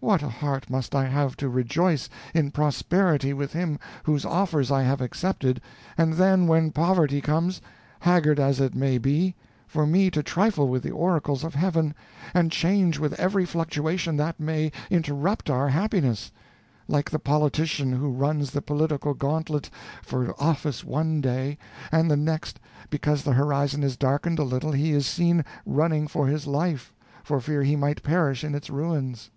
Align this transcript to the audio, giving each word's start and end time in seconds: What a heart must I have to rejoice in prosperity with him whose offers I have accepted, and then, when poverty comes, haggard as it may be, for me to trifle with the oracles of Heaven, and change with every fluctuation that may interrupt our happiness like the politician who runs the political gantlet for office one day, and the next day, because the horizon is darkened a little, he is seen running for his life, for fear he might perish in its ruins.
What 0.00 0.22
a 0.22 0.28
heart 0.28 0.70
must 0.70 0.94
I 0.94 1.06
have 1.06 1.36
to 1.38 1.48
rejoice 1.48 2.08
in 2.32 2.52
prosperity 2.52 3.32
with 3.32 3.52
him 3.52 3.80
whose 4.04 4.24
offers 4.24 4.70
I 4.70 4.84
have 4.84 5.00
accepted, 5.00 5.60
and 5.98 6.12
then, 6.12 6.46
when 6.46 6.70
poverty 6.70 7.20
comes, 7.20 7.60
haggard 7.98 8.38
as 8.38 8.60
it 8.60 8.76
may 8.76 8.98
be, 8.98 9.34
for 9.66 9.88
me 9.88 10.08
to 10.12 10.22
trifle 10.22 10.68
with 10.68 10.84
the 10.84 10.92
oracles 10.92 11.42
of 11.42 11.56
Heaven, 11.56 11.96
and 12.32 12.52
change 12.52 13.00
with 13.00 13.12
every 13.18 13.44
fluctuation 13.44 14.16
that 14.18 14.38
may 14.38 14.70
interrupt 14.88 15.50
our 15.50 15.68
happiness 15.68 16.30
like 16.86 17.10
the 17.10 17.18
politician 17.18 17.90
who 17.92 18.08
runs 18.10 18.52
the 18.52 18.62
political 18.62 19.14
gantlet 19.14 19.68
for 20.04 20.32
office 20.40 20.84
one 20.84 21.20
day, 21.20 21.58
and 21.90 22.08
the 22.08 22.16
next 22.16 22.54
day, 22.54 22.60
because 22.88 23.24
the 23.24 23.32
horizon 23.32 23.82
is 23.82 23.96
darkened 23.96 24.38
a 24.38 24.44
little, 24.44 24.70
he 24.70 24.92
is 24.92 25.08
seen 25.08 25.44
running 25.66 26.06
for 26.06 26.28
his 26.28 26.46
life, 26.46 26.92
for 27.24 27.40
fear 27.40 27.64
he 27.64 27.74
might 27.74 28.04
perish 28.04 28.44
in 28.44 28.54
its 28.54 28.70
ruins. 28.70 29.30